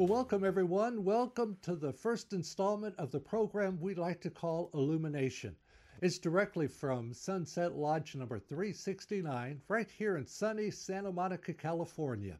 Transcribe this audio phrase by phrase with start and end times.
[0.00, 1.04] Well, welcome everyone.
[1.04, 5.54] Welcome to the first installment of the program we like to call Illumination.
[6.00, 12.38] It's directly from Sunset Lodge number 369, right here in sunny Santa Monica, California.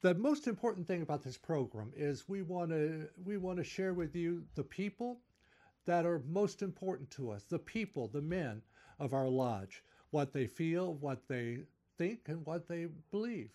[0.00, 3.92] The most important thing about this program is we want to we want to share
[3.92, 5.20] with you the people
[5.84, 8.62] that are most important to us, the people, the men
[8.98, 11.64] of our lodge, what they feel, what they
[11.98, 13.50] think, and what they believe.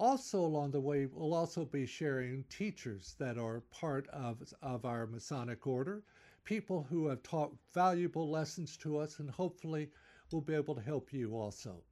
[0.00, 5.06] Also, along the way, we'll also be sharing teachers that are part of, of our
[5.06, 6.02] Masonic order,
[6.42, 9.90] people who have taught valuable lessons to us, and hopefully
[10.32, 11.82] will be able to help you also.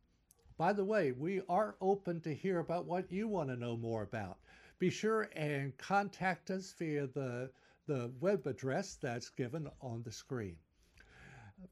[0.56, 4.04] By the way, we are open to hear about what you want to know more
[4.04, 4.38] about.
[4.78, 7.50] Be sure and contact us via the,
[7.86, 10.56] the web address that's given on the screen.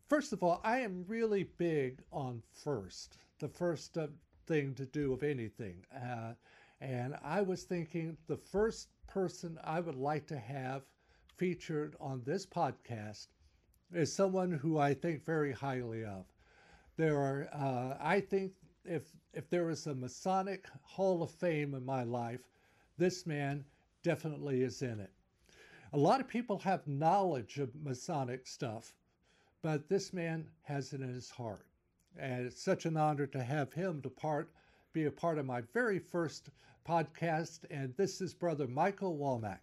[0.06, 4.08] First of all, I am really big on first, the first uh,
[4.46, 5.84] thing to do of anything.
[5.94, 6.34] Uh,
[6.80, 10.82] and I was thinking the first person I would like to have
[11.36, 13.28] featured on this podcast
[13.92, 16.26] is someone who I think very highly of.
[16.96, 18.52] There are, uh, I think,
[18.84, 22.48] if if there is a Masonic Hall of Fame in my life,
[22.96, 23.64] this man
[24.02, 25.10] definitely is in it.
[25.92, 28.94] A lot of people have knowledge of Masonic stuff,
[29.62, 31.66] but this man has it in his heart.
[32.18, 34.50] And it's such an honor to have him to part,
[34.92, 36.50] be a part of my very first
[36.88, 37.60] podcast.
[37.70, 39.60] And this is Brother Michael Walmack.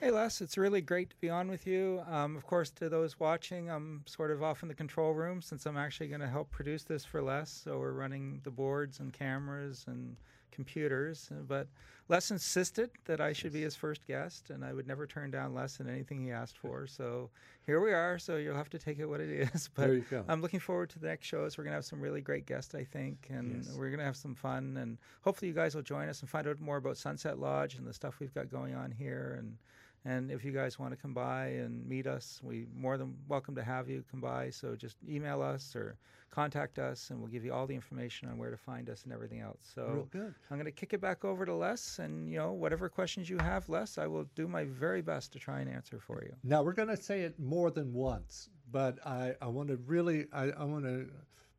[0.00, 2.02] Hey, Les, it's really great to be on with you.
[2.08, 5.66] Um, of course, to those watching, I'm sort of off in the control room since
[5.66, 7.50] I'm actually going to help produce this for Les.
[7.50, 10.16] So we're running the boards and cameras and
[10.50, 11.30] computers.
[11.30, 11.66] Uh, but
[12.08, 15.54] Les insisted that I should be his first guest, and I would never turn down
[15.54, 16.86] Les in anything he asked for.
[16.86, 17.30] So
[17.66, 18.18] here we are.
[18.18, 19.68] So you'll have to take it what it is.
[19.74, 19.90] But
[20.28, 21.56] I'm looking forward to the next shows.
[21.56, 23.74] We're going to have some really great guests, I think, and yes.
[23.76, 24.76] we're going to have some fun.
[24.76, 27.86] And hopefully, you guys will join us and find out more about Sunset Lodge and
[27.86, 29.36] the stuff we've got going on here.
[29.38, 29.56] And
[30.04, 33.54] and if you guys want to come by and meet us, we more than welcome
[33.56, 34.48] to have you come by.
[34.50, 35.96] So just email us or
[36.30, 39.12] contact us, and we'll give you all the information on where to find us and
[39.12, 39.60] everything else.
[39.74, 40.08] So
[40.50, 43.38] I'm going to kick it back over to Les, and you know whatever questions you
[43.38, 46.34] have, Les, I will do my very best to try and answer for you.
[46.44, 50.26] Now we're going to say it more than once, but I, I want to really
[50.32, 51.08] I, I want to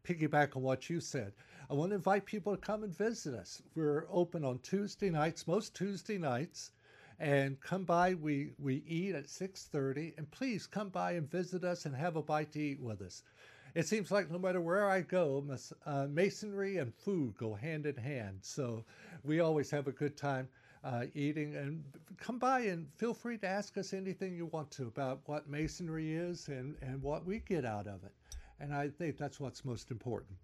[0.04, 1.34] piggyback on what you said.
[1.70, 3.62] I want to invite people to come and visit us.
[3.76, 6.72] We're open on Tuesday nights, most Tuesday nights
[7.22, 8.16] and come by.
[8.16, 12.22] We we eat at 6:30, and please come by and visit us and have a
[12.22, 13.22] bite to eat with us.
[13.76, 15.46] It seems like no matter where I go,
[15.86, 18.40] uh, masonry and food go hand in hand.
[18.42, 18.84] So
[19.24, 20.50] we always have a good time
[20.84, 21.56] uh, eating.
[21.56, 21.84] And
[22.18, 26.14] come by and feel free to ask us anything you want to about what masonry
[26.14, 28.12] is and, and what we get out of it.
[28.60, 30.38] And I think that's what's most important.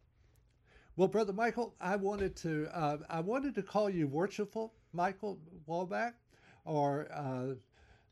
[0.95, 6.13] Well, brother Michael, I wanted to uh, I wanted to call you worshipful Michael Walback
[6.67, 7.55] or uh,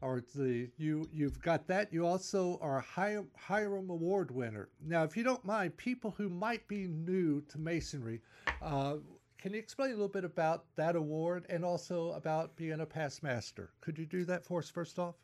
[0.01, 1.91] or the you you've got that.
[1.93, 4.69] You also are a Hiram, Award winner.
[4.85, 8.21] Now, if you don't mind, people who might be new to masonry,
[8.61, 8.95] uh,
[9.37, 13.21] can you explain a little bit about that award and also about being a past
[13.21, 13.69] master?
[13.81, 15.15] Could you do that for us first off?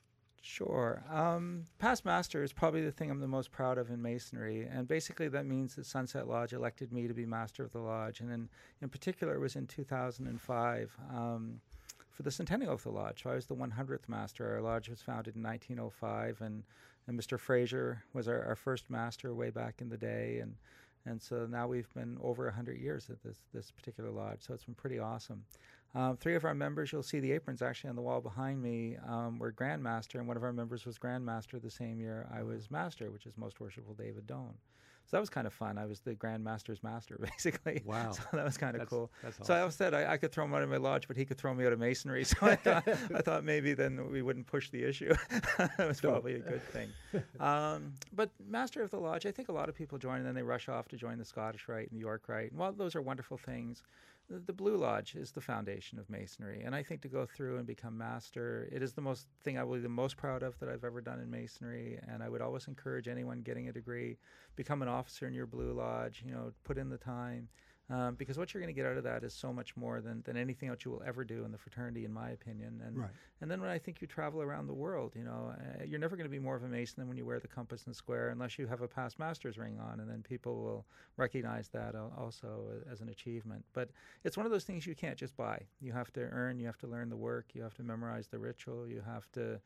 [0.43, 1.03] Sure.
[1.11, 4.87] Um, past master is probably the thing I'm the most proud of in masonry, and
[4.87, 8.31] basically that means that Sunset Lodge elected me to be master of the lodge, and
[8.31, 8.49] in,
[8.81, 10.97] in particular, it was in 2005.
[11.13, 11.61] Um,
[12.21, 13.23] for the centennial of the lodge.
[13.23, 14.53] So I was the 100th master.
[14.53, 16.63] Our lodge was founded in 1905, and,
[17.07, 17.39] and Mr.
[17.39, 20.37] Fraser was our, our first master way back in the day.
[20.39, 20.53] And,
[21.07, 24.37] and so now we've been over 100 years at this, this particular lodge.
[24.41, 25.43] So it's been pretty awesome.
[25.95, 28.97] Um, three of our members, you'll see the aprons actually on the wall behind me,
[29.07, 32.69] um, were Grandmaster, and one of our members was Grandmaster the same year I was
[32.69, 34.53] Master, which is Most Worshipful David Doan.
[35.05, 35.77] So that was kind of fun.
[35.77, 37.81] I was the Grand Master's master, basically.
[37.85, 38.11] Wow.
[38.11, 39.11] So that was kind of cool.
[39.21, 39.45] That's Awesome.
[39.45, 41.25] So I always said I, I, could throw him out of my lodge, but he
[41.25, 42.23] could throw me out of masonry.
[42.31, 45.13] So I thought, I thought maybe then we wouldn't push the issue.
[45.57, 46.89] that was probably a good thing.
[47.39, 50.35] Um, but Master of the Lodge, I think a lot of people join and then
[50.35, 52.51] they rush off to join the Scottish Rite and the York Rite.
[52.51, 53.83] And while those are wonderful things,
[54.39, 57.67] the Blue Lodge is the foundation of Masonry, and I think to go through and
[57.67, 60.69] become master, it is the most thing I will be the most proud of that
[60.69, 61.99] I've ever done in Masonry.
[62.07, 64.17] And I would always encourage anyone getting a degree,
[64.55, 66.23] become an officer in your Blue Lodge.
[66.25, 67.49] You know, put in the time
[67.91, 70.21] um, because what you're going to get out of that is so much more than,
[70.25, 72.81] than anything else you will ever do in the fraternity, in my opinion.
[72.85, 73.09] And right.
[73.41, 76.15] and then when I think you travel around the world, you know, uh, you're never
[76.15, 78.29] going to be more of a Mason than when you wear the compass and square,
[78.29, 80.85] unless you have a past master's ring on, and then people will
[81.17, 83.65] recognize that also as an achievement.
[83.73, 83.89] But
[84.23, 85.61] it's one of those things you can't just buy.
[85.81, 88.39] You have to earn, you have to learn the work, you have to memorize the
[88.39, 89.59] ritual, you have to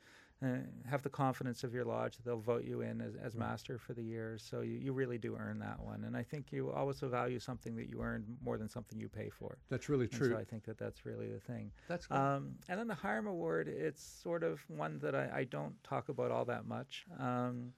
[0.43, 0.47] uh,
[0.89, 3.93] have the confidence of your lodge that they'll vote you in as, as master for
[3.93, 4.37] the year.
[4.37, 6.03] So you, you really do earn that one.
[6.03, 9.29] And I think you also value something that you earn more than something you pay
[9.29, 9.57] for.
[9.69, 10.27] That's really true.
[10.27, 11.71] And so I think that that's really the thing.
[11.87, 12.17] That's good.
[12.17, 16.09] Um, and then the Hiram Award, it's sort of one that I, I don't talk
[16.09, 17.05] about all that much.
[17.17, 17.71] Um,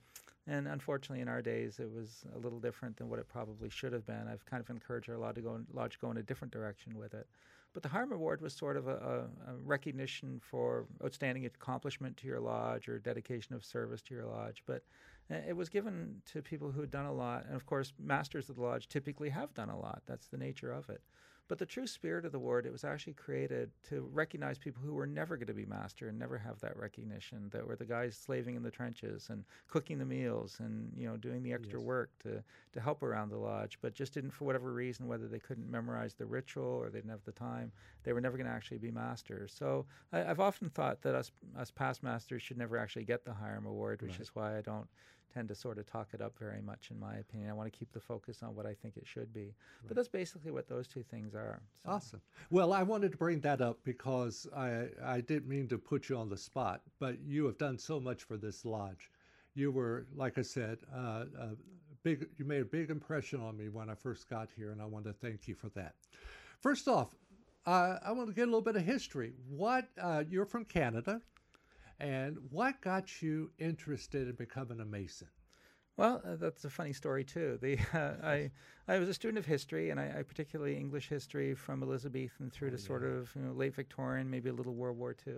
[0.47, 3.91] and unfortunately, in our days, it was a little different than what it probably should
[3.91, 4.27] have been.
[4.31, 6.97] I've kind of encouraged our lodge to go, lodge to go in a different direction
[6.97, 7.27] with it.
[7.77, 12.39] But the Hiram Award was sort of a, a, recognition for outstanding accomplishment to your
[12.39, 14.63] lodge or dedication of service to your lodge.
[14.65, 14.81] But
[15.29, 17.45] uh, it was given to people who had done a lot.
[17.45, 20.01] And of course, masters of the lodge typically have done a lot.
[20.07, 21.03] That's the nature of it.
[21.47, 24.93] But the true spirit of the award, it was actually created to recognize people who
[24.93, 28.17] were never going to be master and never have that recognition, that were the guys
[28.17, 31.85] slaving in the trenches and cooking the meals and, you know, doing the extra yes.
[31.85, 35.39] work to, to help around the lodge, but just didn't, for whatever reason, whether they
[35.39, 37.71] couldn't memorize the ritual or they didn't have the time,
[38.03, 39.53] they were never going to actually be masters.
[39.57, 43.33] So I, have often thought that us, us past masters should never actually get the
[43.33, 44.21] Hiram Award, which right.
[44.21, 44.87] is why I don't
[45.33, 47.49] tend to sort of talk it up very much, in my opinion.
[47.49, 49.45] I want to keep the focus on what I think it should be.
[49.45, 49.87] Right.
[49.87, 51.61] But that's basically what those two things are.
[51.83, 51.89] So.
[51.91, 52.21] Awesome.
[52.49, 56.17] Well, I wanted to bring that up because I, I didn't mean to put you
[56.17, 59.11] on the spot, but you have done so much for this lodge.
[59.53, 61.49] You were, like I said, uh, a
[62.03, 62.27] big.
[62.37, 65.05] You made a big impression on me when I first got here, and I want
[65.05, 65.95] to thank you for that.
[66.59, 67.15] First off,
[67.65, 69.33] uh, I want to get a little bit of history.
[69.49, 71.21] What uh, you're from Canada?
[71.99, 75.27] And what got you interested in becoming a Mason?
[75.97, 77.57] Well, uh, that's a funny story too.
[77.59, 78.51] The uh, I
[78.87, 82.69] I was a student of history, and I, I particularly English history from Elizabethan through
[82.69, 82.87] oh, to yeah.
[82.87, 85.33] sort of you know, late Victorian, maybe a little World War II,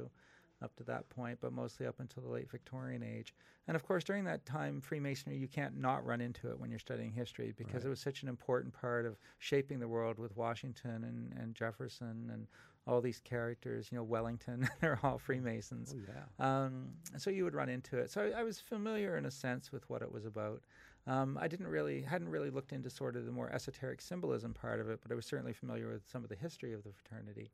[0.61, 3.33] up to that point, but mostly up until the late Victorian age.
[3.67, 6.79] And of course, during that time, Freemasonry you can't not run into it when you're
[6.79, 7.85] studying history because right.
[7.85, 12.29] it was such an important part of shaping the world with Washington and, and Jefferson
[12.33, 12.47] and
[12.89, 15.95] all these characters, you know, Wellington, they're all Freemasons.
[15.95, 16.63] Oh, yeah.
[16.63, 18.09] Um, so you would run into it.
[18.09, 20.63] So I, I, was familiar in a sense with what it was about.
[21.05, 24.79] Um, I didn't really, hadn't really looked into sort of the more esoteric symbolism part
[24.79, 27.51] of it, but I was certainly familiar with some of the history of the fraternity.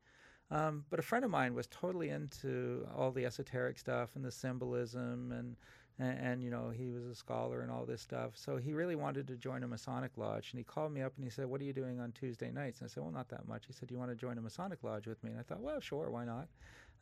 [0.51, 4.31] Um, but a friend of mine was totally into all the esoteric stuff and the
[4.31, 5.55] symbolism and
[5.99, 8.31] and, and, you know he was a scholar and all this stuff.
[8.35, 11.23] So he really wanted to join a Masonic lodge, and he called me up and
[11.23, 13.47] he said, "What are you doing on Tuesday nights?" And I said, "Well, not that
[13.47, 15.43] much." He said, "Do you want to join a Masonic lodge with me?" And I
[15.43, 16.47] thought, "Well, sure, why not?"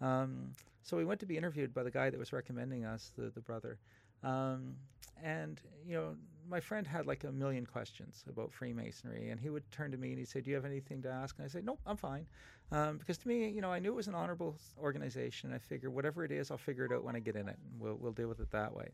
[0.02, 0.52] Um,
[0.84, 3.42] so we went to be interviewed by the guy that was recommending us, the the
[3.42, 3.78] brother.
[4.24, 4.76] Um,
[5.22, 6.16] and you know,
[6.48, 10.10] my friend had like a million questions about Freemasonry, and he would turn to me
[10.10, 12.28] and he'd say, "Do you have anything to ask?" And I say, "Nope, I'm fine,"
[12.72, 15.54] um, because to me, you know, I knew it was an honorable organization.
[15.54, 17.80] I figured whatever it is, I'll figure it out when I get in it, and
[17.80, 18.90] we'll we'll deal with it that way.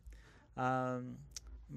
[0.56, 1.16] Um,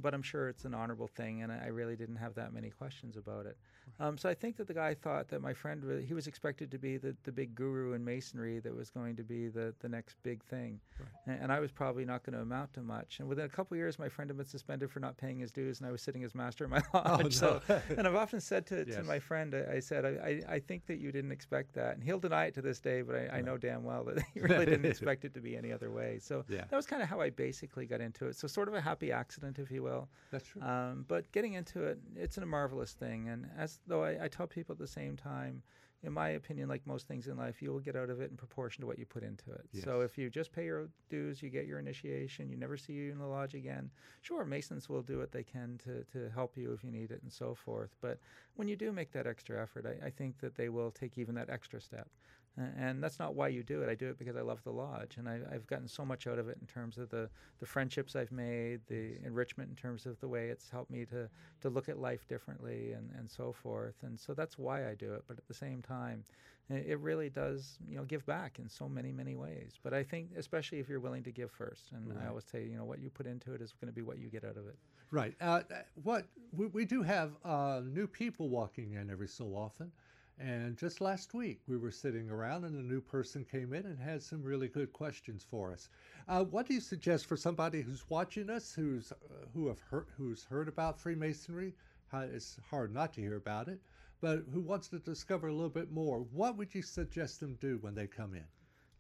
[0.01, 3.17] but I'm sure it's an honorable thing, and I really didn't have that many questions
[3.17, 3.57] about it.
[3.99, 6.77] Um, so I think that the guy thought that my friend he was expected to
[6.77, 10.15] be the, the big guru in masonry that was going to be the, the next
[10.23, 11.09] big thing, right.
[11.27, 13.19] and, and, I was probably not going to amount to much.
[13.19, 15.79] And within a couple years, my friend had been suspended for not paying his dues,
[15.79, 17.05] and I was sitting as master in my lodge.
[17.05, 17.29] Oh, no.
[17.29, 17.61] So,
[17.97, 18.95] and I've often said to, yes.
[18.95, 21.95] to my friend, I, I said, I, I, I, think that you didn't expect that,
[21.95, 23.33] and he'll deny it to this day, but I, right.
[23.35, 26.19] I know damn well that he really didn't expect it to be any other way.
[26.21, 26.65] So yeah.
[26.69, 28.35] that was kind of how I basically got into it.
[28.35, 30.09] So sort of a happy accident, if you will.
[30.31, 30.61] That's true.
[30.61, 34.47] Um, but getting into it, it's a marvelous thing, and as though I, I tell
[34.47, 35.61] people at the same time,
[36.03, 38.35] in my opinion, like most things in life, you will get out of it in
[38.35, 39.65] proportion to what you put into it.
[39.71, 39.85] Yes.
[39.85, 43.11] So if you just pay your dues, you get your initiation, you never see you
[43.11, 43.89] in the lodge again.
[44.21, 47.21] Sure, Masons will do what they can to, to help you if you need it
[47.23, 47.95] and so forth.
[48.01, 48.19] But
[48.55, 51.35] when you do make that extra effort, I, I think that they will take even
[51.35, 52.09] that extra step
[52.57, 53.89] and that's not why you do it.
[53.89, 56.37] I do it because I love the lodge, and I, have gotten so much out
[56.37, 57.29] of it in terms of the,
[57.59, 61.27] the friendships I've made, the enrichment in terms of the way it's helped me to,
[61.61, 63.95] to look at life differently, and, and so forth.
[64.03, 65.23] And so that's why I do it.
[65.27, 66.23] But at the same time,
[66.69, 69.73] it really does, you know, give back in so many, many ways.
[69.83, 72.25] But I think, especially if you're willing to give first, and right.
[72.25, 74.19] I always say, you know, what you put into it is going to be what
[74.19, 74.77] you get out of it.
[75.11, 75.35] Right.
[75.41, 75.61] Uh,
[76.01, 79.91] what we, we do have uh, new people walking in every so often.
[80.39, 83.99] And just last week, we were sitting around and a new person came in and
[83.99, 85.89] had some really good questions for us.
[86.27, 90.07] Uh, what do you suggest for somebody who's watching us, who's uh, who have heard,
[90.17, 91.73] who's heard about Freemasonry?
[92.07, 93.79] How, it's hard not to hear about it,
[94.21, 96.19] but who wants to discover a little bit more?
[96.31, 98.45] What would you suggest them do when they come in?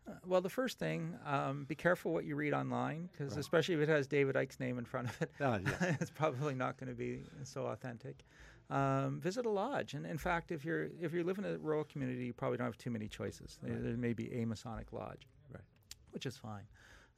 [0.05, 3.39] Uh, well, the first thing, um, be careful what you read online, because right.
[3.39, 5.97] especially if it has David Icke's name in front of it, uh, yes.
[6.01, 8.23] it's probably not going to be so authentic
[8.73, 9.93] um, visit a lodge.
[9.93, 12.65] And in fact, if you're if you live in a rural community, you probably don't
[12.65, 13.59] have too many choices.
[13.61, 13.81] Right.
[13.81, 15.63] There, may be a Masonic lodge, right.
[16.11, 16.63] which is fine.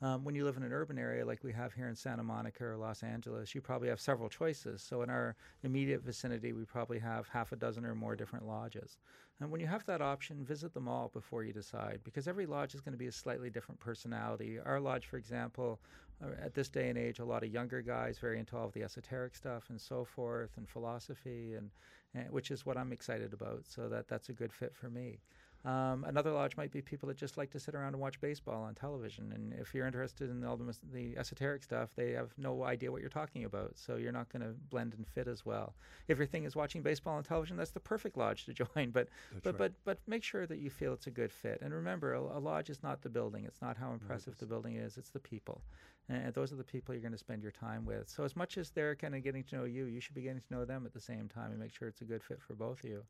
[0.02, 2.66] Um, when you live in an urban area like we have here in Santa Monica
[2.66, 4.82] or Los Angeles, you probably have several choices.
[4.82, 8.98] So in our immediate vicinity, we probably have half a dozen or more different lodges.
[9.40, 12.76] And when you have that option, visit them all before you decide because every lodge
[12.76, 14.60] is going to be a slightly different personality.
[14.60, 15.80] Our lodge, for example,
[16.24, 18.74] Uh, at this day and age, a lot of younger guys very into all of
[18.74, 21.70] the esoteric stuff and so forth and philosophy, and,
[22.14, 23.66] and which is what I'm excited about.
[23.68, 25.20] So that that's a good fit for me.
[25.66, 28.64] Um, another lodge might be people that just like to sit around and watch baseball
[28.64, 29.32] on television.
[29.34, 33.02] And if you're interested in all the, the esoteric stuff, they have no idea what
[33.02, 33.72] you're talking about.
[33.76, 35.74] So you're not going to blend and fit as well.
[36.08, 38.92] If your thing is watching baseball on television, that's the perfect lodge to join.
[38.92, 39.10] But
[39.42, 39.58] but right.
[39.58, 41.60] but but make sure that you feel it's a good fit.
[41.64, 43.46] And remember, a, a lodge is not the building.
[43.46, 44.98] It's not how impressive the building is.
[44.98, 45.62] It's the people.
[46.08, 48.08] And those are the people you're going to spend your time with.
[48.08, 50.40] So as much as they're kind of getting to know you, you should be getting
[50.40, 52.54] to know them at the same time and make sure it's a good fit for
[52.54, 53.04] both of you.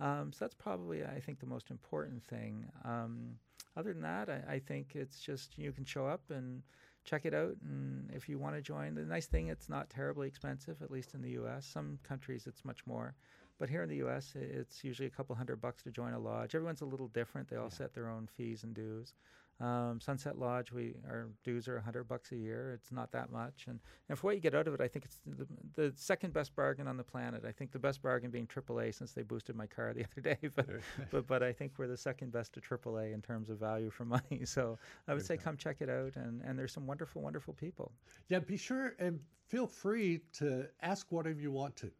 [0.00, 2.66] Um, so that's probably, I think, the most important thing.
[2.84, 3.36] Um,
[3.76, 6.62] other than that, I, I, think it's just you can show up and
[7.04, 7.56] check it out.
[7.62, 11.14] And if you want to join, the nice thing, it's not terribly expensive, at least
[11.14, 11.66] in the U.S.
[11.66, 13.14] Some countries, it's much more.
[13.58, 16.54] But here in the U.S., it's usually a couple hundred bucks to join a lodge.
[16.54, 17.48] Everyone's a little different.
[17.48, 17.76] They all yeah.
[17.76, 19.12] set their own fees and dues.
[19.60, 22.72] Um, Sunset Lodge, we our dues are hundred bucks a year.
[22.72, 25.04] It's not that much, and, and for what you get out of it, I think
[25.04, 27.44] it's the, the second best bargain on the planet.
[27.46, 30.48] I think the best bargain being AAA since they boosted my car the other day,
[30.54, 30.66] but
[31.10, 34.04] but but I think we're the second best to AAA in terms of value for
[34.16, 34.44] money.
[34.44, 37.92] So I would say come check it out, and and there's some wonderful, wonderful people.
[38.28, 41.90] Yeah, be sure and feel free to ask whatever you want to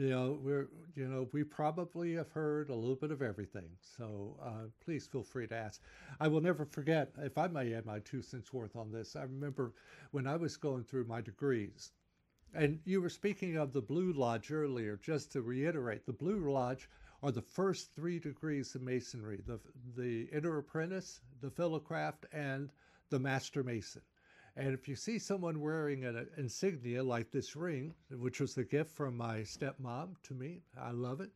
[0.00, 4.34] you know we're you know we probably have heard a little bit of everything so
[4.42, 5.82] uh, please feel free to ask.
[6.18, 9.22] I will never forget if i may add my two cents worth on this i
[9.22, 9.74] remember
[10.10, 11.92] when i was going through my degrees
[12.54, 16.88] and you were speaking of the blue lodge earlier just to reiterate the blue lodge
[17.22, 19.60] are the first three degrees of masonry the
[19.98, 22.70] the entered apprentice the fellowcraft and
[23.10, 24.00] the master mason
[24.56, 28.90] and if you see someone wearing an insignia like this ring, which was a gift
[28.90, 31.30] from my stepmom to me, I love it,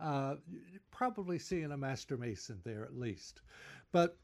[0.00, 3.40] uh, you're probably seeing a master mason there at least.
[3.90, 4.16] But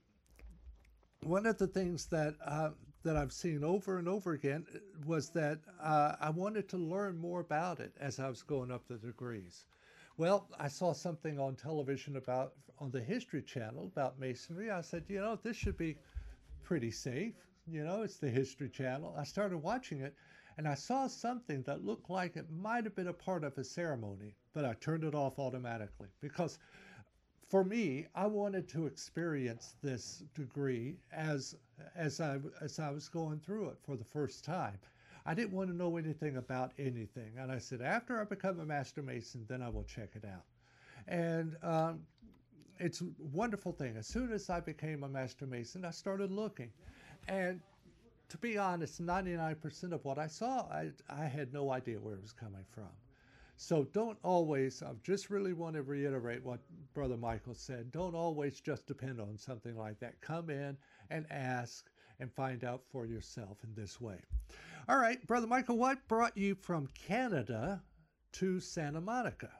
[1.22, 2.70] one of the things that uh,
[3.02, 4.66] that I've seen over and over again
[5.06, 8.86] was that uh, I wanted to learn more about it as I was going up
[8.88, 9.66] the degrees.
[10.16, 14.70] Well, I saw something on television about on the History Channel about masonry.
[14.70, 15.96] I said, you know, this should be
[16.62, 17.34] pretty safe.
[17.66, 19.14] You know, it's the History Channel.
[19.18, 20.14] I started watching it
[20.58, 23.64] and I saw something that looked like it might have been a part of a
[23.64, 26.58] ceremony, but I turned it off automatically because
[27.48, 31.56] for me, I wanted to experience this degree as
[31.94, 34.78] as I as I was going through it for the first time.
[35.26, 38.64] I didn't want to know anything about anything, and I said after I become a
[38.64, 40.44] master mason, then I will check it out.
[41.08, 42.00] And um,
[42.78, 43.96] it's a wonderful thing.
[43.96, 46.70] As soon as I became a master mason, I started looking,
[47.28, 47.60] and
[48.28, 52.22] to be honest, 99% of what I saw, I, I had no idea where it
[52.22, 52.88] was coming from.
[53.56, 56.58] So don't always, I just really want to reiterate what
[56.92, 57.92] Brother Michael said.
[57.92, 60.20] Don't always just depend on something like that.
[60.20, 60.76] Come in
[61.10, 61.88] and ask
[62.18, 64.18] and find out for yourself in this way.
[64.88, 67.82] All right, Brother Michael, what brought you from Canada
[68.32, 69.50] to Santa Monica?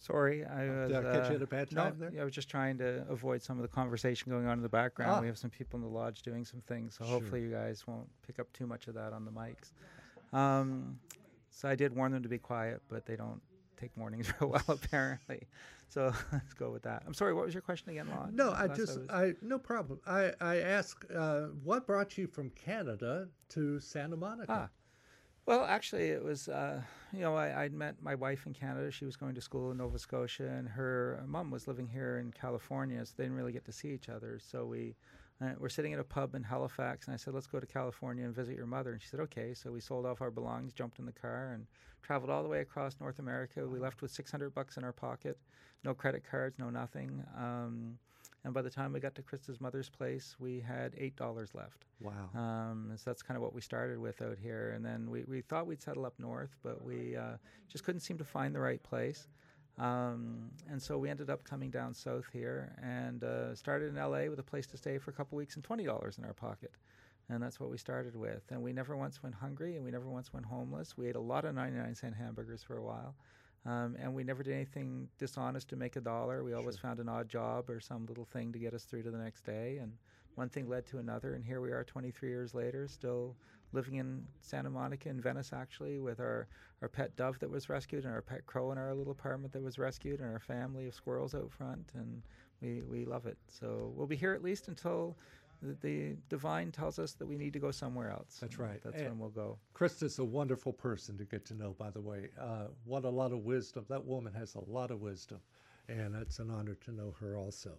[0.00, 0.90] Sorry, I was.
[0.90, 2.22] Did I catch you at a bad time no, there?
[2.22, 5.12] I was just trying to avoid some of the conversation going on in the background.
[5.12, 5.20] Ah.
[5.20, 7.12] We have some people in the lodge doing some things, so sure.
[7.12, 9.72] hopefully you guys won't pick up too much of that on the mics.
[10.36, 10.98] Um,
[11.50, 13.42] so I did warn them to be quiet, but they don't
[13.78, 15.46] take warnings real well apparently.
[15.88, 17.02] So let's go with that.
[17.06, 17.34] I'm sorry.
[17.34, 18.34] What was your question again, Lon?
[18.34, 20.00] No, I just I, I, no problem.
[20.06, 24.70] I I ask uh, what brought you from Canada to Santa Monica.
[24.70, 24.79] Ah,
[25.50, 26.80] well, actually, it was, uh,
[27.12, 28.88] you know, I, I'd met my wife in Canada.
[28.92, 32.30] She was going to school in Nova Scotia, and her mom was living here in
[32.30, 34.38] California, so they didn't really get to see each other.
[34.40, 34.94] So we
[35.42, 38.24] uh, were sitting at a pub in Halifax, and I said, let's go to California
[38.24, 38.92] and visit your mother.
[38.92, 39.52] And she said, okay.
[39.52, 41.66] So we sold off our belongings, jumped in the car, and
[42.00, 43.66] traveled all the way across North America.
[43.66, 45.36] We left with 600 bucks in our pocket,
[45.82, 47.24] no credit cards, no nothing.
[47.36, 47.98] Um,
[48.44, 51.84] and by the time we got to Krista's mother's place, we had eight dollars left.
[52.00, 52.30] Wow!
[52.34, 55.42] Um, so that's kind of what we started with out here, and then we, we
[55.42, 57.36] thought we'd settle up north, but we uh,
[57.68, 59.28] just couldn't seem to find the right place.
[59.78, 64.24] Um, and so we ended up coming down south here and uh, started in LA
[64.26, 66.72] with a place to stay for a couple weeks and twenty dollars in our pocket.
[67.28, 68.42] And that's what we started with.
[68.50, 70.96] And we never once went hungry, and we never once went homeless.
[70.96, 73.14] We ate a lot of ninety-nine cent hamburgers for a while.
[73.66, 76.42] Um, and we never did anything dishonest to make a dollar.
[76.42, 76.82] We always sure.
[76.82, 79.44] found an odd job or some little thing to get us through to the next
[79.44, 79.78] day.
[79.80, 79.92] And
[80.34, 81.34] one thing led to another.
[81.34, 83.36] And here we are 23 years later, still
[83.72, 86.48] living in Santa Monica, in Venice, actually, with our,
[86.82, 89.62] our pet dove that was rescued and our pet crow in our little apartment that
[89.62, 91.92] was rescued and our family of squirrels out front.
[91.94, 92.22] And
[92.62, 93.38] We we love it.
[93.48, 95.16] So we'll be here at least until
[95.62, 98.38] the, the divine tells us that we need to go somewhere else.
[98.40, 98.80] That's right.
[98.82, 99.58] That's And- when we'll go.
[99.74, 102.28] Krista's a wonderful person to get to know, by the way.
[102.38, 103.84] Uh, what a lot of wisdom.
[103.88, 105.40] That woman has a lot of wisdom,
[105.88, 107.72] and it's an honor to know her also.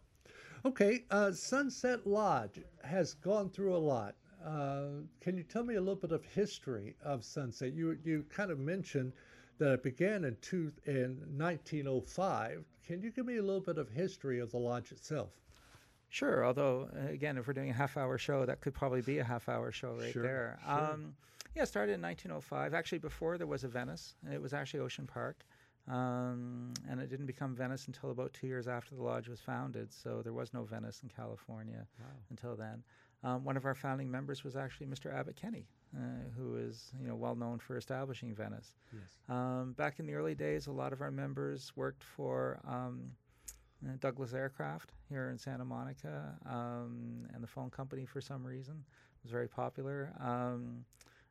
[0.66, 4.16] Okay, uh, Sunset Lodge has gone through a lot.
[4.46, 7.74] Uh, can you tell me a little bit of history of Sunset?
[7.74, 9.14] You you kind of mentioned
[9.60, 12.64] that it began in two in 1905.
[12.86, 15.30] Can you give me a little bit of history of the lodge itself?
[16.12, 16.46] Sure.
[16.46, 19.24] Although, uh, again, if we're doing a half hour show, that could probably be a
[19.24, 20.60] half hour show right Sure, there.
[20.64, 20.74] sure.
[20.94, 21.16] Um,
[21.56, 22.74] yeah, it started in 1905.
[22.74, 25.44] Actually, before there was a Venice, it was actually Ocean Park.
[25.88, 29.92] Um, and it didn't become Venice until about two years after the lodge was founded.
[29.92, 31.88] So there was no Venice in California
[32.30, 32.84] until then.
[33.24, 35.14] Um, one of our founding members was actually Mr.
[35.14, 36.00] Abbot Kinney, uh,
[36.36, 38.76] who is you know well known for establishing Venice.
[38.92, 39.04] Yes.
[39.30, 43.12] Um, back in the early days, a lot of our members worked for um,
[44.00, 48.84] Douglas Aircraft here in Santa Monica, um, and the phone company for some reason
[49.24, 50.14] was very popular.
[50.20, 50.86] Um,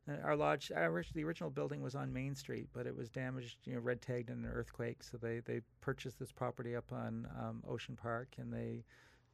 [0.09, 3.59] uh, our lodge, our, the original building was on Main Street, but it was damaged,
[3.65, 5.03] you know, red tagged in an earthquake.
[5.03, 8.85] So they, they purchased this property up on um, Ocean Park, and they,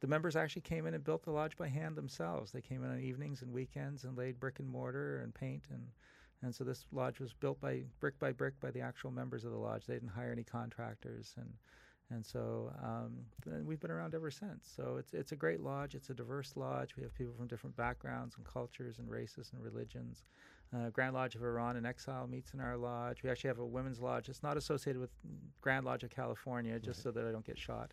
[0.01, 2.51] the members actually came in and built the lodge by hand themselves.
[2.51, 5.87] They came in on evenings and weekends and laid brick and mortar and paint and
[6.43, 9.51] and so this lodge was built by brick by brick by the actual members of
[9.51, 9.85] the lodge.
[9.85, 11.51] They didn't hire any contractors, and
[12.09, 14.71] and so um, then we've been around ever since.
[14.75, 15.93] So it's it's a great lodge.
[15.95, 16.95] It's a diverse lodge.
[16.95, 20.23] We have people from different backgrounds and cultures and races and religions.
[20.75, 23.23] Uh, Grand Lodge of Iran in Exile meets in our lodge.
[23.23, 24.27] We actually have a women's lodge.
[24.29, 25.11] It's not associated with
[25.61, 27.91] Grand Lodge of California, just so that I don't get shot.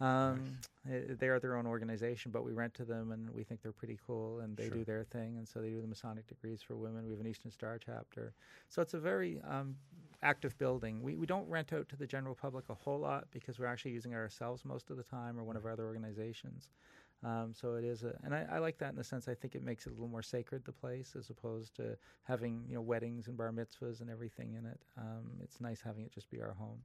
[0.00, 0.42] Um,
[0.90, 3.72] eh, They are their own organization, but we rent to them, and we think they're
[3.72, 4.78] pretty cool, and they Sure.
[4.78, 7.04] do their thing, and so they do the Masonic degrees for women.
[7.06, 8.34] We have an Eastern Star chapter,
[8.68, 9.76] so it's a very um,
[10.22, 11.02] active building.
[11.02, 13.92] We we don't rent out to the general public a whole lot because we're actually
[13.92, 16.68] using it ourselves most of the time, or one of our other organizations.
[17.22, 19.54] Um, so it is, a, and I, I like that in the sense I think
[19.54, 22.80] it makes it a little more sacred the place as opposed to having you know
[22.80, 24.80] weddings and bar mitzvahs and everything in it.
[24.96, 26.80] Um, it's nice having it just be our home.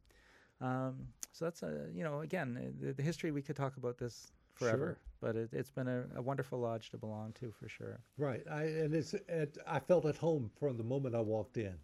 [0.61, 3.97] Um, so that's a you know again uh, the, the history we could talk about
[3.97, 4.99] this forever, Sure.
[5.21, 7.99] but it, it's been a, a wonderful lodge to belong to for sure.
[8.17, 8.43] Right.
[8.51, 11.75] I and it's it, I felt at home from the moment I walked in.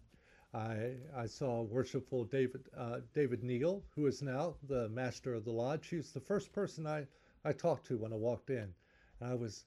[0.54, 5.52] I I saw worshipful David uh, David Neal, who is now the master of the
[5.52, 5.88] lodge.
[5.88, 7.06] He was the first person I
[7.44, 8.74] I talked to when I walked in,
[9.20, 9.64] and I was.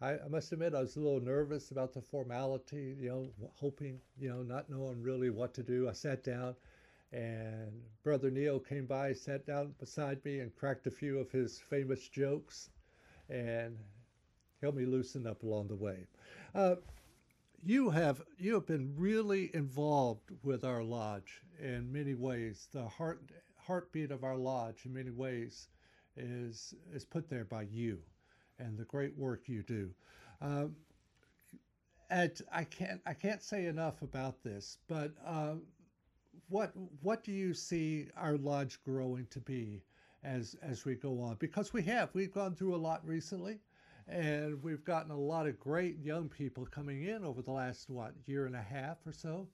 [0.00, 4.00] I, I must admit, I was a little nervous about the formality, you know, hoping,
[4.18, 5.88] you know, not knowing really what to do.
[5.88, 6.56] I sat down,
[7.12, 7.70] and
[8.02, 12.08] Brother Neal came by, sat down beside me, and cracked a few of his famous
[12.08, 12.70] jokes,
[13.30, 13.78] and
[14.60, 16.06] helped me loosen up along the way.
[16.54, 16.74] Uh,
[17.64, 22.68] you have you have been really involved with our lodge in many ways.
[22.72, 23.22] The heart
[23.56, 25.68] heartbeat of our lodge, in many ways,
[26.16, 27.98] is is put there by you,
[28.58, 29.90] and the great work you do.
[30.40, 30.76] Um,
[32.10, 35.54] and I can't I can't say enough about this, but uh,
[36.48, 36.72] what
[37.02, 39.82] what do you see our lodge growing to be
[40.22, 41.36] as as we go on?
[41.36, 43.60] Because we have we've gone through a lot recently,
[44.08, 48.12] and we've gotten a lot of great young people coming in over the last what
[48.26, 49.48] year and a half or so,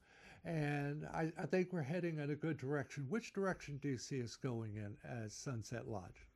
[0.44, 3.06] and I, I think we're heading in a good direction.
[3.08, 6.26] Which direction do you see us going in as Sunset Lodge?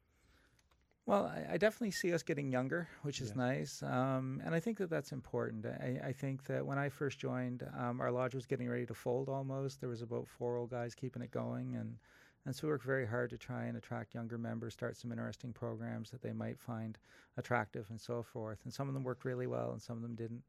[1.06, 3.42] Well, I, I definitely see us getting younger, which is Yeah.
[3.42, 5.66] nice, um, and I think that that's important.
[5.66, 8.94] I, I think that when I first joined, um, our lodge was getting ready to
[8.94, 9.80] fold almost.
[9.80, 11.98] There was about four old guys keeping it going, and
[12.46, 15.52] and so we worked very hard to try and attract younger members, start some interesting
[15.52, 16.98] programs that they might find
[17.36, 18.58] attractive, and so forth.
[18.64, 20.42] And some of them worked really well, and some of them didn't.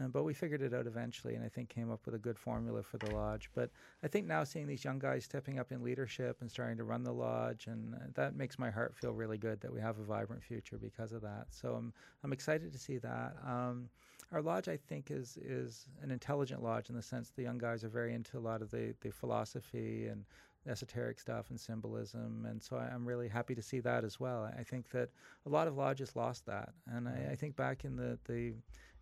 [0.00, 2.38] Uh, but we figured it out eventually, and I think came up with a good
[2.38, 3.50] formula for the lodge.
[3.54, 3.70] But
[4.04, 7.02] I think now seeing these young guys stepping up in leadership and starting to run
[7.02, 10.04] the lodge, and uh, that makes my heart feel really good that we have a
[10.04, 11.46] vibrant future because of that.
[11.50, 13.34] So I'm I'm excited to see that.
[13.44, 13.88] Um,
[14.32, 17.84] our lodge, I think, is is an intelligent lodge in the sense the young guys
[17.84, 20.24] are very into a lot of the the philosophy and
[20.66, 24.50] esoteric stuff and symbolism, and so I, I'm really happy to see that as well.
[24.56, 25.08] I think that
[25.46, 27.32] a lot of lodges lost that, and I, mm-hmm.
[27.32, 28.54] I think back in the the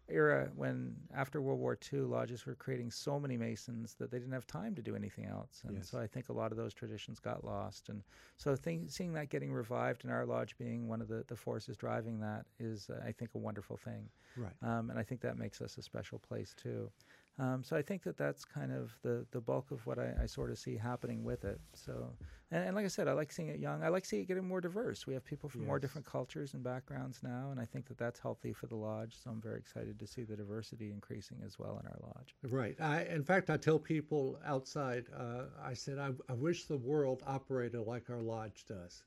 [0.08, 4.32] era when after World War II, lodges were creating so many masons that they didn't
[4.32, 5.86] have time to do anything else, and Yes.
[5.86, 7.88] so I think a lot of those traditions got lost.
[7.88, 8.02] And
[8.36, 11.76] so think, seeing that getting revived and our lodge being one of the, the forces
[11.76, 14.10] driving that is, uh, I think, a wonderful thing.
[14.36, 14.56] Right.
[14.62, 16.90] Um, and I think that makes us a special place too.
[17.38, 20.26] Um, so I think that that's kind of the, the bulk of what I, I
[20.26, 21.60] sort of see happening with it.
[21.74, 22.12] So,
[22.50, 23.84] and, and like I said, I like seeing it young.
[23.84, 25.06] I like seeing it getting more diverse.
[25.06, 28.18] We have people from more different cultures and backgrounds now, and I think that that's
[28.18, 29.16] healthy for the lodge.
[29.22, 32.34] So I'm very excited to see the diversity increasing as well in our lodge.
[32.42, 32.76] Right.
[32.80, 37.22] I, in fact, I tell people outside, uh, I said, I, I wish the world
[37.26, 39.04] operated like our lodge does.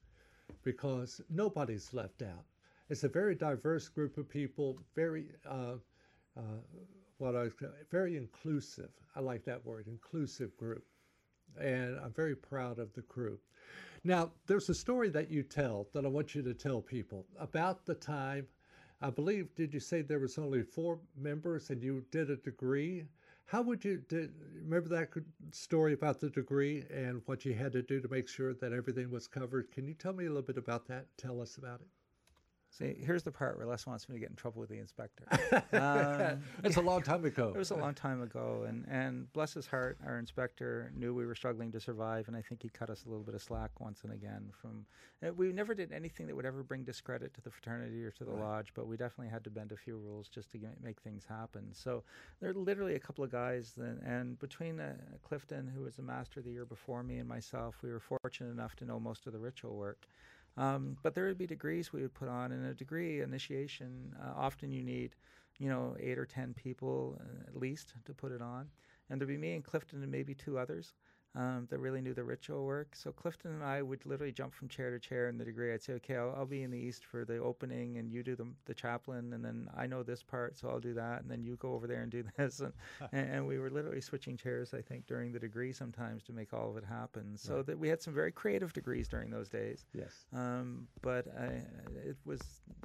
[0.63, 2.45] because nobody's left out.
[2.89, 5.75] It's a very diverse group of people, very uh,
[6.37, 6.41] uh,
[7.21, 7.53] what I was
[7.91, 8.89] very inclusive.
[9.15, 10.83] I like that word, inclusive group,
[11.59, 13.37] and I'm very proud of the crew.
[14.03, 17.85] Now, there's a story that you tell that I want you to tell people about
[17.85, 18.47] the time.
[19.01, 23.05] I believe, did you say there was only four members and you did a degree?
[23.45, 25.09] How would you did, remember that
[25.51, 29.11] story about the degree and what you had to do to make sure that everything
[29.11, 29.71] was covered?
[29.71, 31.05] Can you tell me a little bit about that?
[31.17, 31.87] Tell us about it.
[32.71, 35.25] See, here's the part where Les wants me to get in trouble with the inspector.
[35.73, 37.51] Um, it's a long time ago.
[37.55, 41.25] It was a long time ago, and and bless his heart, our inspector knew we
[41.25, 43.71] were struggling to survive, and I think he cut us a little bit of slack
[43.79, 44.51] once and again.
[44.61, 44.85] From
[45.25, 48.23] uh, we never did anything that would ever bring discredit to the fraternity or to
[48.23, 48.43] the right.
[48.43, 51.25] lodge, but we definitely had to bend a few rules just to get, make things
[51.27, 51.67] happen.
[51.73, 52.03] So
[52.39, 56.03] there are literally a couple of guys, then, and between uh, Clifton, who was a
[56.03, 59.33] master the year before me, and myself, we were fortunate enough to know most of
[59.33, 60.07] the ritual work.
[60.57, 64.33] Um, but there would be degrees we would put on, and a degree initiation, uh,
[64.35, 65.15] often you need,
[65.59, 68.69] you know, eight or ten people uh, at least to put it on.
[69.09, 70.93] And there'd be me and Clifton and maybe two others
[71.35, 72.89] um, that really knew the ritual work.
[72.93, 75.73] So Clifton and I would literally jump from chair to chair in the degree.
[75.73, 78.35] I'd say, okay, I'll, I'll be in the east for the opening, and you do
[78.35, 81.43] the, the chaplain, and then I know this part, so I'll do that, and then
[81.43, 82.59] you go over there and do this.
[82.59, 82.73] And,
[83.13, 86.53] and, and, we were literally switching chairs, I think, during the degree sometimes to make
[86.53, 87.37] all of it happen.
[87.37, 87.65] So right.
[87.67, 89.85] that we had some very creative degrees during those days.
[89.93, 90.25] Yes.
[90.33, 91.63] Um, but I,
[92.05, 92.41] it was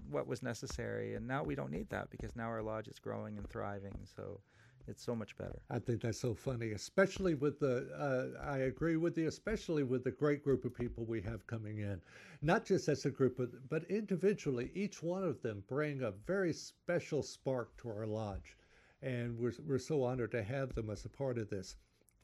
[0.09, 3.39] what was necessary, and now we don't need that because now our lodge is growing
[3.39, 3.95] and thriving.
[4.17, 4.41] So
[4.89, 5.61] it's so much better.
[5.71, 7.89] I think that's so funny, especially with the.
[7.97, 11.79] Uh, I agree with you, especially with the great group of people we have coming
[11.79, 12.01] in,
[12.43, 14.71] not just as a group, but, but individually.
[14.75, 18.57] Each one of them bring a very special spark to our lodge,
[19.03, 21.77] and we're we're so honored to have them as a part of this.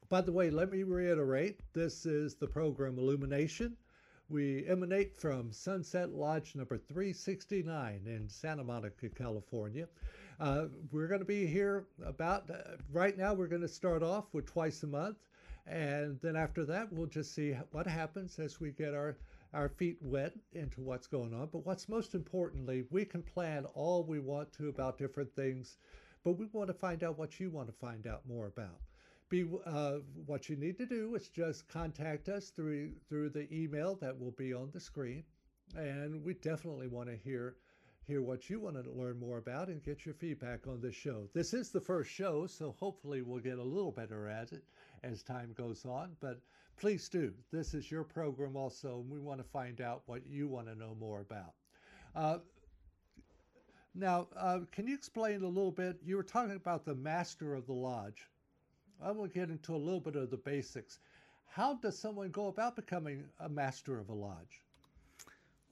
[0.09, 3.77] By the way, let me reiterate: this is the program Illumination.
[4.29, 9.89] We emanate from Sunset Lodge number 369 in Santa Monica, California.
[10.41, 13.35] Uh, we're going to be here about uh, right now.
[13.35, 15.19] We're going to start off with twice a month,
[15.67, 19.17] and then after that, we'll just see what happens as we get our
[19.55, 21.49] our feet wet into what's going on.
[21.53, 25.77] But what's most importantly, we can plan all we want to about different things,
[26.25, 28.81] but we want to find out what you want to find out more about.
[29.29, 33.97] Be uh, what you need to do is just contact us through through the email
[33.97, 35.25] that will be on the screen,
[35.77, 37.57] and we definitely want to hear
[38.07, 41.29] hear what you want to learn more about and get your feedback on this show.
[41.35, 44.65] This is the first show, so hopefully we'll get a little better at it
[45.03, 46.17] as time goes on.
[46.21, 46.41] But
[46.77, 47.33] please do.
[47.53, 50.75] This is your program also, and we want to find out what you want to
[50.75, 51.55] know more about.
[52.15, 52.39] Uh,
[53.95, 55.99] now, uh, can you explain a little bit?
[56.03, 58.29] You were talking about the master of the lodge.
[59.03, 60.99] I'm going to get into a little bit of the basics.
[61.47, 64.63] How does someone go about becoming a master of a lodge?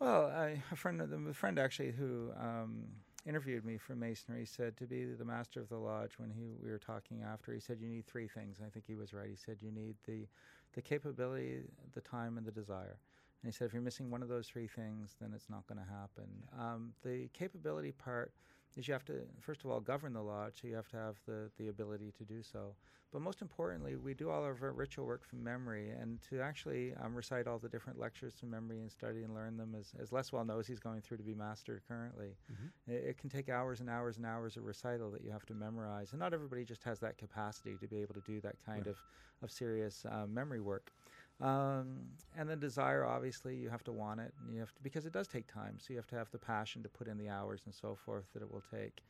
[0.00, 2.84] Well, I, a friend, a friend actually who um,
[3.26, 6.70] interviewed me for masonry said to be the master of the lodge when he we
[6.70, 8.58] were talking after he said you need three things.
[8.66, 9.28] I think he was right.
[9.28, 10.26] He said you need the
[10.74, 11.60] the capability,
[11.94, 12.98] the time, and the desire.
[13.42, 15.78] And he said if you're missing one of those three things, then it's not going
[15.78, 16.28] to happen.
[16.58, 18.32] Um, the capability part
[18.76, 21.16] is you have to first of all govern the lodge, so you have to have
[21.26, 22.74] the the ability to do so.
[23.12, 26.94] But most importantly, we do all of our ritual work from memory, and to actually
[27.02, 30.12] um, recite all the different lectures from memory and study and learn them, as, as
[30.12, 32.36] Les well knows, he's going through to be master currently.
[32.52, 32.92] Mm-hmm.
[32.92, 35.54] It, it, can take hours and hours and hours of recital that you have to
[35.54, 38.86] memorize, and not everybody just has that capacity to be able to do that kind
[38.86, 38.94] right.
[38.94, 38.96] of,
[39.42, 40.92] of serious um, memory work.
[41.40, 42.00] Um,
[42.36, 45.12] and the desire, obviously, you have to want it, and you have to because it
[45.12, 45.78] does take time.
[45.78, 48.24] So you have to have the passion to put in the hours and so forth
[48.34, 49.02] that it will take.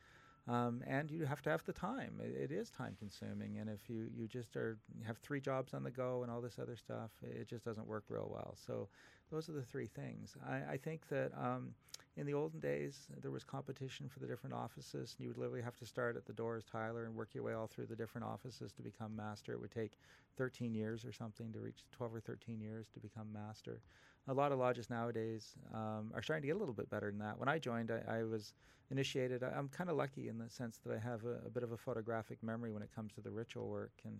[0.47, 2.19] Um, and you have to have the time.
[2.19, 5.83] It, it is time consuming, and if you, you just are have three jobs on
[5.83, 8.55] the go and all this other stuff, it just doesn't work real well.
[8.65, 8.89] So
[9.31, 10.35] those are the three things.
[10.47, 11.75] I, I think that um,
[12.17, 15.61] in the olden days there was competition for the different offices, and you would literally
[15.61, 17.95] have to start at the door as Tyler and work your way all through the
[17.95, 19.53] different offices to become master.
[19.53, 19.93] It would take
[20.37, 23.79] 13 years or something to reach 12 or 13 years to become master
[24.27, 27.19] a lot of lodges nowadays um, are starting to get a little bit better than
[27.19, 27.39] that.
[27.39, 28.53] When I joined, I, I was
[28.91, 29.43] initiated.
[29.43, 31.71] I, am kind of lucky in the sense that I have a, a, bit of
[31.71, 34.19] a photographic memory when it comes to the ritual work, and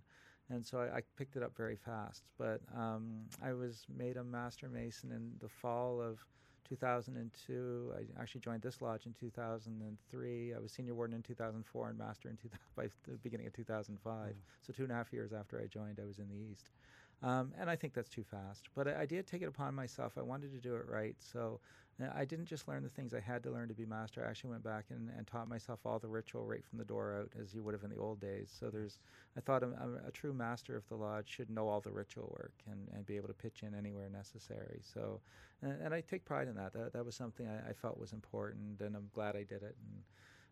[0.49, 2.23] and so I, I picked it up very fast.
[2.37, 6.25] But um, I was made a master mason in the fall of
[6.67, 7.93] 2002.
[7.95, 10.53] I actually joined this lodge in 2003.
[10.53, 14.29] I was senior warden in 2004 and master in two, by the beginning of 2005.
[14.29, 14.33] Mm.
[14.65, 16.69] So two and a half years after I joined, I was in the east.
[17.23, 18.69] Um, and I think that's too fast.
[18.75, 20.13] But I, I, did take it upon myself.
[20.17, 21.15] I wanted to do it right.
[21.19, 21.59] So
[22.01, 24.25] uh, I didn't just learn the things I had to learn to be master.
[24.25, 27.19] I actually went back and, and taught myself all the ritual right from the door
[27.19, 28.51] out, as you would have in the old days.
[28.59, 28.97] So there's,
[29.37, 31.91] I thought um, a, a, a true master of the lodge should know all the
[31.91, 34.79] ritual work and, and be able to pitch in anywhere necessary.
[34.81, 35.21] So,
[35.61, 36.73] and, and I take pride in that.
[36.73, 39.75] That, that was something I, I, felt was important, and I'm glad I did it.
[39.79, 40.03] And,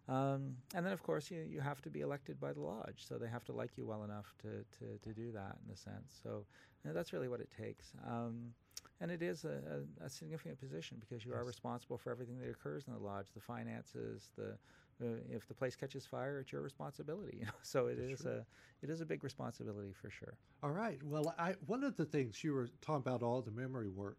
[0.09, 3.19] um, and then, of course, you, you have to be elected by the lodge, so
[3.19, 6.19] they have to like you well enough to, to, to do that in a sense.
[6.23, 6.45] So
[6.83, 7.91] that's really what it takes.
[8.07, 8.53] Um,
[9.01, 11.39] and it is a, a, a, significant position because you yes.
[11.39, 14.57] are responsible for everything that occurs in the lodge, the finances, the
[15.01, 17.37] uh, if the place catches fire, it's your responsibility.
[17.39, 17.51] You know?
[17.61, 18.31] So it That's is true.
[18.31, 18.45] a
[18.81, 20.33] it is a big responsibility for sure.
[20.63, 21.01] All right.
[21.03, 24.17] Well, I one of the things you were talking about all the memory work.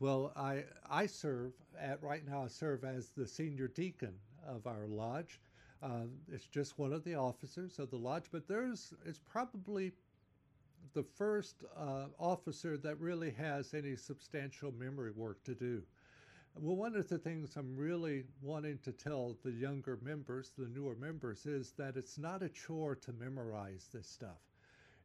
[0.00, 2.44] Well, I I serve at right now.
[2.44, 4.14] I serve as the senior deacon
[4.46, 5.40] of our lodge.
[5.82, 9.92] Uh, it's just one of the officers of the lodge, but there's it's probably
[10.94, 15.82] the first uh, officer that really has any substantial memory work to do.
[16.56, 20.94] Well, one of the things I'm really wanting to tell the younger members, the newer
[20.94, 24.38] members, is that it's not a chore to memorize this stuff.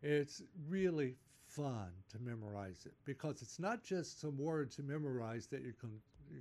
[0.04, 1.16] It's really
[1.48, 5.74] fun to memorize it because it's not just some words you memorize that you're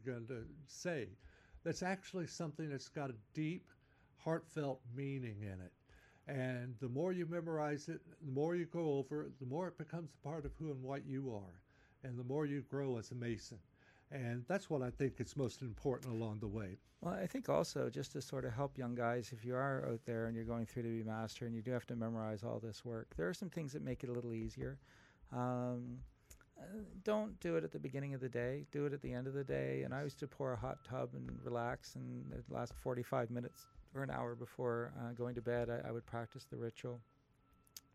[0.05, 1.09] going to say.
[1.65, 3.69] That's actually something that's got a deep,
[4.17, 5.73] heartfelt meaning in it.
[6.27, 9.79] And the more you memorize it, the more you go over it, the more it
[9.79, 11.63] becomes a part of who and what you are,
[12.05, 13.59] and the more you grow as a Mason.
[14.11, 16.79] And that's what I think is most important along the way.
[17.01, 20.01] Well, I think also just to sort of help young guys, if you are out
[20.05, 22.59] there and you're going through to be master and you do have to memorize all
[22.59, 24.79] this work, there are some things that make it a little easier.
[25.33, 25.99] Um,
[27.05, 28.65] don't do it at the beginning of the day.
[28.71, 29.83] Do it at the end of the day.
[29.85, 33.67] And I used to pour a hot tub and relax, and the last 45 minutes
[33.95, 37.01] or an hour before uh, going to bed, I, I, would practice the ritual.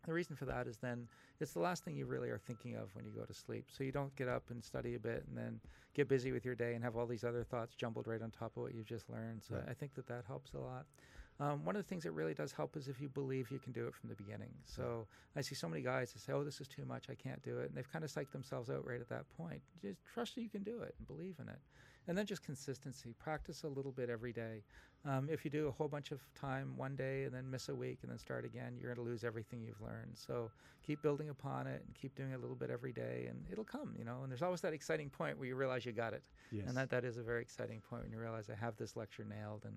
[0.06, 1.06] The reason for that is then
[1.40, 3.66] it's the last thing you really are thinking of when you go to sleep.
[3.70, 5.60] So you don't get up and study a bit and then
[5.94, 8.56] get busy with your day and have all these other thoughts jumbled right on top
[8.56, 9.42] of what you've just learned.
[9.48, 9.64] So right.
[9.68, 10.84] I think that that helps a lot.
[11.40, 13.72] Um, one of the things that really does help is if you believe you can
[13.72, 14.50] do it from the beginning.
[14.64, 17.10] So I see so many guys that say, "Oh, this is too much.
[17.10, 19.60] I can't do it," and they've kind of psyched themselves out right at that point.
[19.82, 21.58] Just trust that you can do it and believe in it
[22.06, 23.14] and then just consistency.
[23.18, 24.62] Practice a little bit every day.
[25.06, 27.74] Um, if you do a whole bunch of time one day and then miss a
[27.74, 30.12] week and then start again, you're going to lose everything you've learned.
[30.14, 30.50] So
[30.86, 33.64] keep building upon it and keep doing it a little bit every day, and it'll
[33.64, 33.94] come.
[33.98, 36.64] You know, and there's always that exciting point where you realize you got it, yes.
[36.68, 39.24] and that that is a very exciting point when you realize I have this lecture
[39.24, 39.76] nailed and.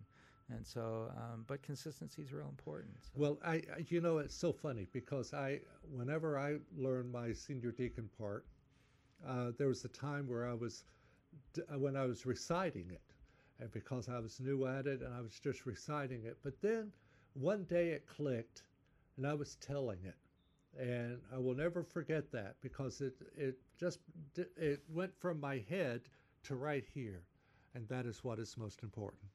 [0.49, 2.95] And so, um, but consistency is real important.
[3.01, 3.09] So.
[3.15, 5.59] Well, I, you know, it's so funny because I,
[5.91, 8.45] whenever I learned my senior deacon part,
[9.27, 10.85] uh, there was a time where I was
[11.59, 13.01] uh, when I was reciting it,
[13.59, 16.37] and because I was new at it and I was just reciting it.
[16.43, 16.91] But then
[17.33, 18.63] one day it clicked,
[19.17, 20.15] and I was telling it,
[20.79, 23.99] and I will never forget that because it it just
[24.55, 26.01] it went from my head
[26.43, 27.23] to right here,
[27.75, 29.29] and that is what is most important.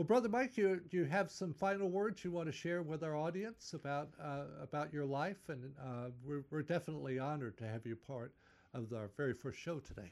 [0.00, 3.14] Well, brother Mike, you you have some final words you want to share with our
[3.14, 7.96] audience about uh, about your life, and uh, we're, we're definitely honored to have you
[7.96, 8.32] part
[8.72, 10.10] of our very first show today.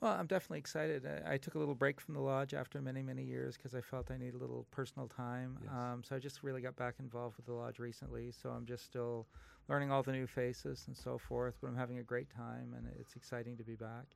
[0.00, 1.04] Well, I'm definitely excited.
[1.04, 3.82] I, I, took a little break from the lodge after many, many years because I
[3.82, 5.58] felt I needed a little personal time.
[5.62, 5.72] Yes.
[5.74, 8.30] Um, so I just really got back involved with the lodge recently.
[8.30, 9.26] So I'm just still
[9.68, 12.86] learning all the new faces and so forth, but I'm having a great time and
[12.98, 14.06] it's exciting to be back.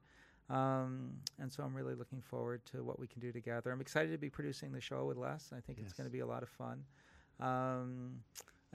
[0.50, 3.70] Um, and so I'm really looking forward to what we can do together.
[3.70, 5.52] I'm excited to be producing the show with Les.
[5.56, 5.86] I think yes.
[5.86, 6.84] it's going to be a lot of fun.
[7.38, 8.20] Um,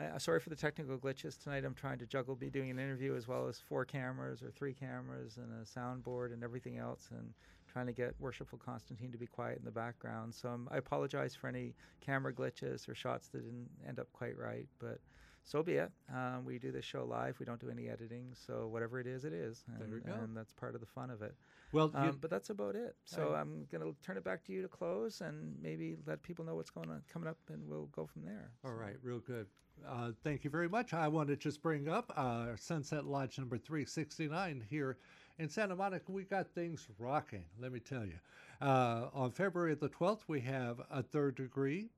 [0.02, 1.64] uh, sorry for the technical glitches tonight.
[1.66, 4.74] I'm trying to juggle be doing an interview as well as four cameras or three
[4.74, 7.34] cameras and a soundboard and everything else, and
[7.72, 10.34] trying to get Worshipful Constantine to be quiet in the background.
[10.34, 14.38] So um, I apologize for any camera glitches or shots that didn't end up quite
[14.38, 15.00] right, but
[15.46, 15.92] so be it.
[16.14, 17.40] Um, we do this show live.
[17.40, 20.74] We don't do any editing, so whatever it is, it is, and, and that's part
[20.74, 21.36] of the fun of it.
[21.72, 22.96] Well, um, but that's about it.
[23.06, 26.44] So I'm going to turn it back to you to close, and maybe let people
[26.44, 28.50] know what's going on coming up, and we'll go from there.
[28.64, 28.78] All so.
[28.78, 29.46] right, real good.
[29.88, 30.94] Uh, thank you very much.
[30.94, 34.98] I want to just bring up uh, Sunset Lodge number 369 here
[35.38, 36.12] in Santa Monica.
[36.12, 38.18] We got things rocking, let me tell you.
[38.62, 41.90] Uh, on February the 12th, we have a third degree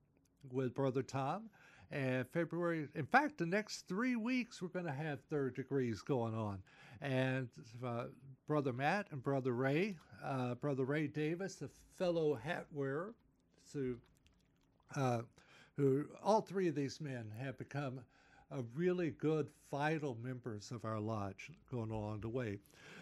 [0.51, 1.49] with Brother Tom.
[1.91, 6.35] And February, in fact, the next three weeks, we're going to have third degrees going
[6.35, 6.61] on.
[7.01, 7.47] And
[7.83, 8.05] uh,
[8.47, 13.13] Brother Matt and Brother Ray, uh, Brother Ray Davis, a fellow hat wearer,
[14.95, 15.21] uh,
[15.77, 18.01] who all three of these men have become
[18.51, 22.57] a really good vital members of our lodge going along the way.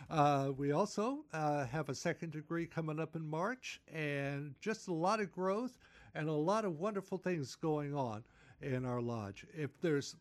[0.10, 4.94] Uh, we also uh, have a second degree coming up in March and just a
[4.94, 5.78] lot of growth
[6.16, 8.24] and a lot of wonderful things going on
[8.62, 9.46] in our lodge.
[9.54, 10.16] If there's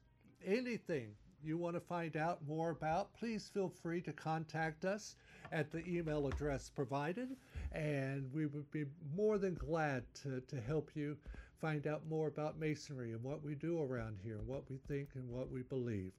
[0.44, 1.09] anything
[1.42, 5.16] you want to find out more about, please feel free to contact us.
[5.53, 7.37] at the email address provided,
[7.73, 8.85] and we would be
[9.16, 11.16] more than glad to, to help you
[11.61, 15.11] find out more about Masonry and what we do around here, and what we think
[15.14, 16.12] and what we believe.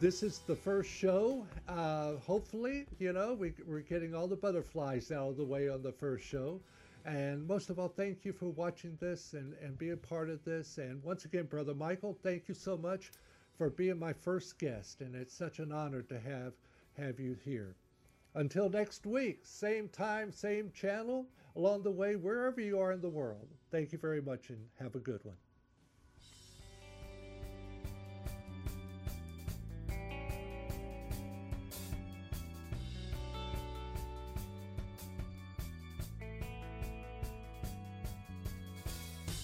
[0.00, 1.46] This is the first show.
[1.68, 5.82] Uh, hopefully, you know, we, we're getting all the butterflies out of the way on
[5.82, 6.60] the first show.
[7.04, 10.78] And most of all, thank you for watching this and, and being part of this.
[10.78, 13.12] And once again, Brother Michael, thank you so much
[13.56, 15.00] for being my first guest.
[15.00, 16.52] And it's such an honor to have,
[16.96, 17.74] have you here.
[18.34, 23.08] Until next week, same time, same channel, along the way, wherever you are in the
[23.08, 23.48] world.
[23.70, 25.36] Thank you very much and have a good one.